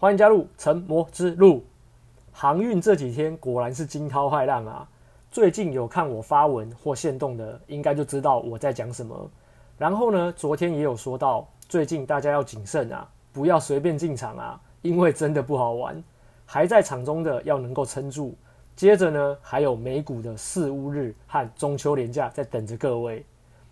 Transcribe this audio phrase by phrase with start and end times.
[0.00, 1.64] 欢迎加入成魔之路。
[2.30, 4.88] 航运这几天果然是惊涛骇浪啊！
[5.28, 9.28] 最近有看我发文或限动的，应该就知道我在讲什么。
[9.76, 16.00] 然后呢，昨天也有说到，最近大家要谨慎啊，不要随便进场啊，因为真的不好玩。
[16.46, 18.36] 还在场中的要能够撑住。
[18.76, 23.26] 接着呢，还有美股的四乌日和中秋连假在等着各位。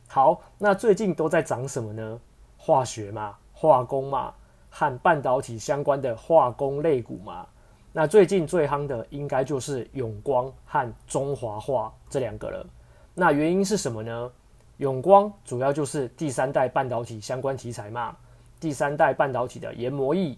[0.08, 2.20] 好，那最近都在涨什么呢？
[2.56, 4.34] 化学嘛，化工嘛，
[4.78, 7.46] 和半导体相关的化工类股嘛。
[7.94, 12.66] 那最近最夯的应该就是永光和中华化这两个了。
[13.14, 14.30] 那原因是什么呢？
[14.76, 18.14] 永光主要就是第三代半导体相关题材嘛，
[18.60, 20.36] 第三代半导体的研磨液。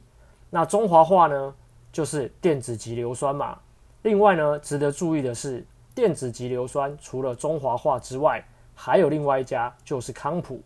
[0.50, 1.52] 那中华化呢，
[1.90, 3.58] 就是电子级硫酸嘛。
[4.02, 8.40] 另外呢，值得注意的是，电子级硫酸除了中华化之外，
[8.72, 10.62] 还有另外一家就是康普。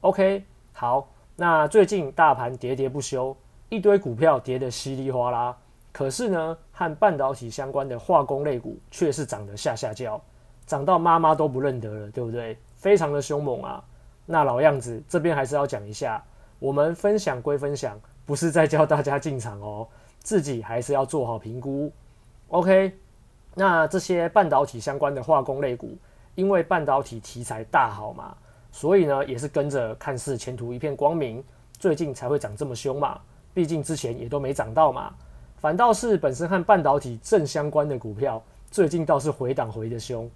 [0.00, 3.36] OK，好，那最近大盘跌跌不休，
[3.68, 5.56] 一堆股票跌得稀里哗啦。
[5.90, 10.20] 可是呢，和半导体相关的化工类股却是涨得下下叫，
[10.66, 12.56] 涨到妈妈都不认得了，对不对？
[12.76, 13.84] 非常的凶猛啊！
[14.24, 16.22] 那老样子，这边还是要讲一下，
[16.58, 19.86] 我们分享归分享，不是在教大家进场哦，
[20.20, 21.92] 自己还是要做好评估。
[22.48, 22.96] OK，
[23.54, 25.96] 那这些半导体相关的化工类股，
[26.34, 28.34] 因为半导体题材大好嘛，
[28.72, 31.44] 所以呢，也是跟着看似前途一片光明，
[31.78, 33.20] 最近才会涨这么凶嘛。
[33.54, 35.14] 毕竟之前也都没涨到嘛。
[35.58, 40.28] 反倒是本身和半导体正相关的股票，最近倒是回档回的凶，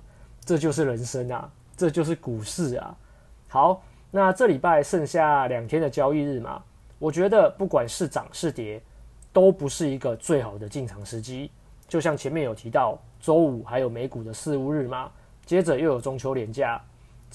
[0.44, 2.96] 这就是人生啊，这就是股市啊。
[3.48, 6.62] 好，那这礼拜剩下两天的交易日嘛，
[6.98, 8.80] 我觉得不管是涨是跌，
[9.32, 11.50] 都不是一个最好的进场时机。
[11.88, 15.10] 就像前面有提到，周五还有美股的四巫日嘛，
[15.44, 16.80] 接着又有中秋连假，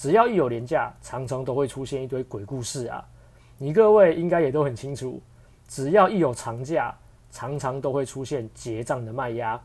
[0.02, 3.06] 只要一有连假，常常都会出现一堆鬼故事啊。
[3.56, 5.22] 你各位应该也都很清楚，
[5.68, 6.92] 只要一有长假。
[7.30, 9.58] 常常都会出现结账的卖压，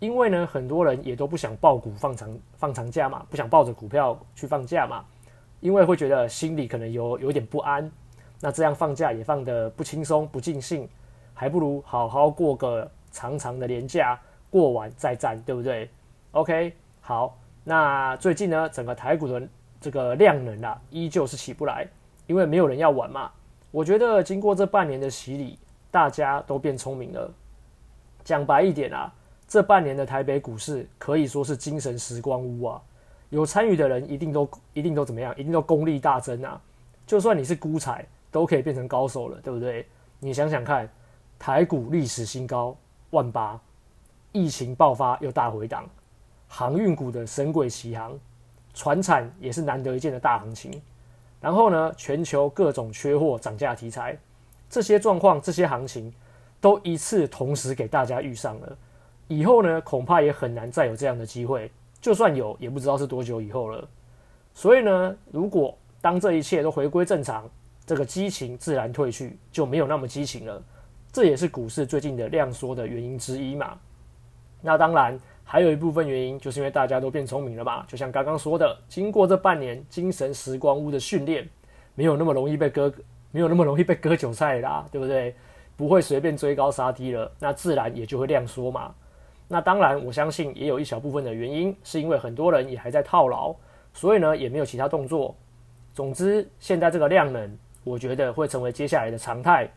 [0.00, 5.02] 因为呢，很多人也都不想抱股放长放长假嘛，不想抱着股票去放假嘛，
[5.60, 7.90] 因为会觉得心里可能有有点不安。
[8.40, 10.86] 那这样放假也放得不轻松不尽兴，
[11.32, 14.20] 还不如好好过个长长的连假，
[14.50, 15.88] 过完再战，对不对
[16.32, 19.48] ？OK，好，那最近呢，整个台股的
[19.80, 21.86] 这个量能啊，依旧是起不来，
[22.26, 23.30] 因为没有人要玩嘛。
[23.70, 25.58] 我觉得经过这半年的洗礼。
[25.88, 27.32] 大家都变聪明了。
[28.22, 29.10] 讲白一点啊，
[29.48, 32.82] 这半年的台北股市可以说是精神时光屋啊。
[33.30, 35.32] 有参与的人一定都一定都怎么样？
[35.38, 36.60] 一定都功力大增啊。
[37.06, 39.86] 就算你是孤才，都可以变成高手了，对不对？
[40.18, 40.86] 你想想看，
[41.38, 42.76] 台股历史新高
[43.10, 43.58] 万八，
[44.32, 45.88] 疫情爆发又大回档，
[46.46, 48.18] 航运股的神鬼奇航，
[48.76, 50.70] 传产也是难得一见的大行情。
[51.40, 54.16] 然后呢，全球各种缺货涨价题材。
[54.68, 56.12] 这些状况、这些行情，
[56.60, 58.76] 都一次同时给大家遇上了。
[59.28, 61.70] 以后呢，恐怕也很难再有这样的机会。
[62.00, 63.88] 就算有，也不知道是多久以后了。
[64.54, 67.48] 所以呢，如果当这一切都回归正常，
[67.86, 70.62] 这个激情自然退去，就没有那么激情了。
[71.12, 73.78] 这也是股市最近的量缩的原因之一嘛。
[74.60, 77.86] 那当然，还有一部分原因，就是因为大家都变聪明了嘛。
[77.88, 81.48] 就像刚刚说的，经过这半年精神时光屋的训练，
[81.94, 82.92] 没有那么容易被割。
[83.32, 85.34] 没有那么容易被割韭菜啦， 对不对？
[85.76, 88.94] 不会随便追高杀低了，那自然也就会量缩嘛。
[89.46, 93.54] 那当然，我相信也有一小部分的原因，是因为很多人也还在套牢，
[93.92, 95.36] 所以呢也没有其他动作。
[95.92, 99.70] 总之，现在这个量能，我觉得会成为接下来的常态。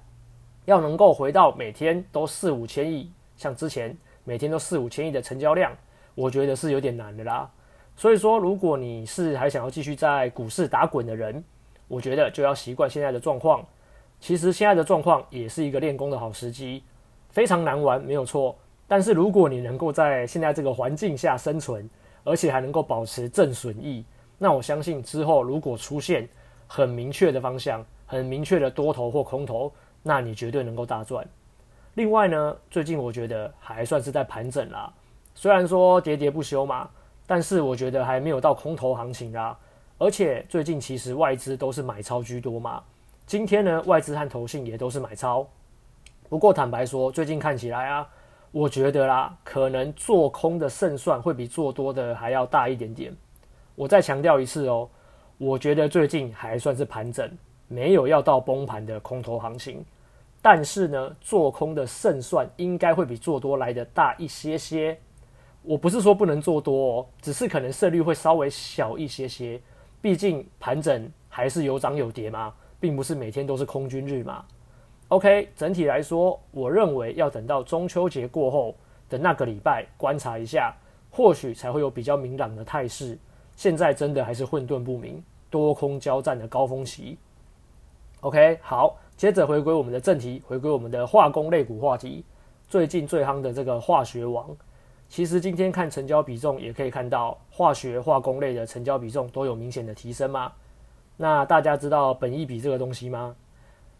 [0.63, 3.97] 要能够回到每天都四五千亿，像之前
[4.29, 5.75] 每天都四五千亿的成交量，
[6.13, 7.49] 我觉得是有点难的啦。
[7.95, 11.43] 所以说，如果你是还想要继续在股市打滚的人，
[11.87, 13.65] 我觉得就要习惯现在的状况。
[14.19, 16.83] 其实现在的状况也是一个练功的好时机，
[17.31, 18.55] 非常难玩，没有错。
[18.87, 21.89] 但是如果你能够在现在这个环境下生存，
[22.23, 24.05] 而且还能够保持正损益，
[24.37, 26.29] 那我相信之后如果出现
[26.67, 29.73] 很明确的方向、很明确的多头或空头，
[30.03, 31.27] 那你绝对能够大赚。
[31.95, 34.91] 另外呢，最近我觉得还算是在盘整啦，
[35.35, 36.89] 虽然说喋喋不休嘛，
[37.27, 39.57] 但是我觉得还没有到空头行情啦。
[39.97, 42.81] 而且最近其实外资都是买超居多嘛，
[43.25, 45.45] 今天呢外资和投信也都是买超。
[46.29, 48.07] 不过坦白说，最近看起来啊，
[48.51, 53.13] 我觉得啦，可能做空的胜算会比做多的还要大一点点。
[53.75, 54.87] 我再强调一次哦，
[55.37, 57.29] 我觉得最近还算是盘整，
[57.67, 59.83] 没有要到崩盘的空头行情。
[60.41, 64.97] 但是呢，做空的胜算应该会比做多来得大一些些。
[65.61, 69.59] 我不是说不能做多哦，只是可能胜率会稍微小一些些。
[70.01, 74.45] 毕竟盘整还是有涨有跌嘛，并不是每天都是空军日嘛。
[75.09, 78.73] OK，整体来说，我认为要等到中秋节过后
[79.09, 80.73] 的那个礼拜观察一下，
[81.11, 83.17] 或许才会有比较明朗的态势。
[83.57, 87.17] 现在真的还是混沌不明、多空交战的高峰期。
[88.21, 92.25] OK，好，接着回归我们的正题，回归我们的化工类股话题。
[92.67, 94.45] 最近最夯的这个化学王，
[95.07, 100.51] 其实今天看成交比重也可以看到，化学化工类的成交比重都有明显的提升吗？
[101.15, 103.33] 那大家知道本益比这个东西吗？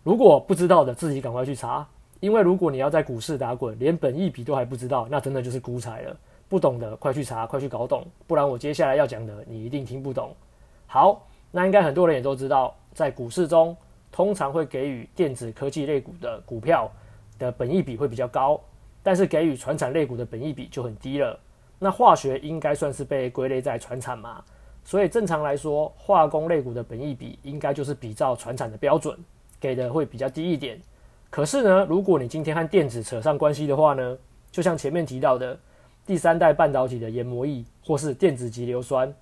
[0.03, 1.87] 如果不知道的，自己赶快去查，
[2.19, 6.17] 因为如果你要在股市打滚，连本益比都还不知道，那真的就是孤财了。
[6.49, 10.35] 不懂的，快去查，快去搞懂，不然我接下来要讲的你一定听不懂。
[10.87, 13.75] 好，那应该很多人也都知道，在股市中
[14.11, 16.91] 通常会给予电子科技类股的股票
[17.37, 18.59] 的本益比会比较高，
[19.01, 21.39] 但是给予传产类股的本益比就很低了。
[21.77, 24.43] 那化学应该算是被归类在传产嘛，
[24.83, 29.17] 所以正常来说，化工类股的本益比应该就是比照传产的标准，
[29.59, 30.81] 给的会比较低一点。
[31.29, 34.17] 可是呢，如果你今天和电子扯上关系的话呢，
[34.51, 35.57] 就像前面提到的
[36.05, 39.13] 第三代半导体的研磨液或是电子级硫酸，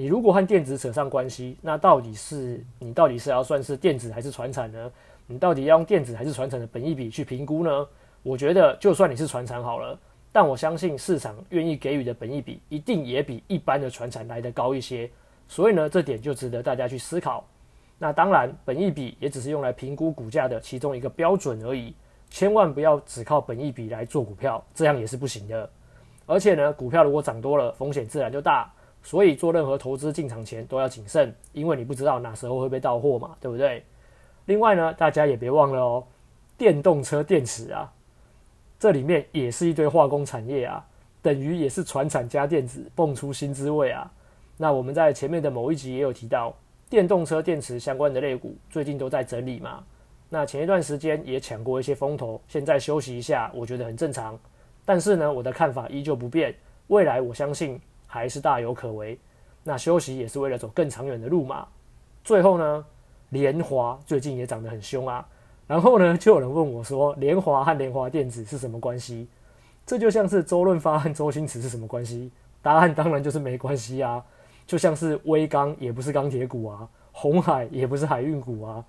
[0.00, 4.90] 你如果和电子扯上关系，那到底是你到底是要算是电子还是传产呢？
[5.26, 7.86] 你到底要用电子还是传产的本益比去评估呢？
[8.22, 9.98] 我觉得就算你是传产好了，
[10.32, 15.06] 但我相信市场愿意给予的本益比一定也比一般的传产来得高一些。
[15.48, 17.44] 所以呢，这点就值得大家去思考。
[17.98, 21.94] 那当然，本益比也只是用来评估股价的其中一个标准而已，
[22.30, 25.68] 千万不要只靠本益比来做股票，这样也是不行的。
[26.24, 28.72] 而且呢，股票如果涨多了，风险自然就大。
[29.02, 33.82] 所以做任何投资进场前都要谨慎，因为你不知道哪时候会被到货嘛，对不对？
[34.46, 36.04] 另外呢，大家也别忘了哦，
[36.58, 37.92] 电动车电池啊，
[38.78, 40.84] 这里面也是一堆化工产业啊，
[41.22, 44.10] 等于也是传产加电子蹦出新滋味啊。
[44.56, 46.54] 那我们在前面的某一集也有提到，
[46.88, 49.82] 电动车电池相关的类股最近都在整理嘛。
[50.28, 54.38] 那前一段时间也抢过一些风头，现在休息一下，我觉得很正常。
[54.84, 56.54] 但是呢，我的看法依旧不变，
[56.88, 57.80] 未来我相信
[58.12, 59.16] 还是大有可为。
[59.62, 61.64] 那休息也是为了走更长远的路嘛。
[62.24, 62.84] 最后呢，
[63.28, 65.24] 联华最近也涨得很凶啊，
[65.68, 69.28] 然后呢，就有人问我说，联华和联华电子是什么关系？
[69.86, 72.30] 这就像是周润发和周星驰是什么关系？
[72.60, 74.22] 答案当然就是没关系啊。
[74.66, 78.84] 就像是威刚也不是钢铁股啊，红海也不是海运股啊，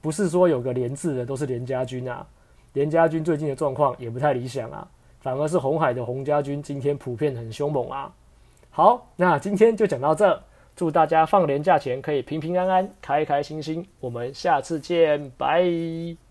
[0.00, 2.26] 不是说有个联字的都是联家军啊。
[2.74, 4.86] 联家军最近的状况也不太理想啊，
[5.20, 8.12] 反而是红海的红家军今天普遍很凶猛啊。
[8.76, 10.38] 好，那今天就讲到这。
[10.74, 13.88] 祝大家放年假前可以平平安安、开开心心。
[14.00, 16.25] 我们下次见，拜。